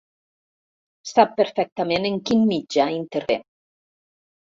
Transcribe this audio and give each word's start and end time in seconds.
Sap 1.09 1.35
perfectament 1.41 2.07
en 2.11 2.17
quin 2.29 2.41
mitjà 2.53 2.87
intervé. 2.95 3.37